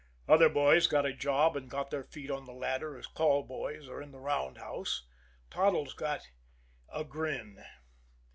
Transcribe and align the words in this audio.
Other 0.27 0.49
boys 0.49 0.87
got 0.87 1.05
a 1.05 1.13
job 1.13 1.55
and 1.55 1.69
got 1.69 1.91
their 1.91 2.05
feet 2.05 2.31
on 2.31 2.45
the 2.45 2.53
ladder 2.53 2.97
as 2.97 3.05
call 3.05 3.43
boys, 3.43 3.87
or 3.87 4.01
in 4.01 4.09
the 4.11 4.17
roundhouse; 4.19 5.05
Toddles 5.51 5.93
got 5.93 6.21
a 6.91 7.03
grin. 7.03 7.63